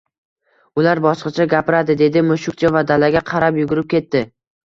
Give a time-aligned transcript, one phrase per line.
[0.83, 4.23] Ular boshqacha gapiradi, dedi mushukcha va dalaga qarab yugurib ketdi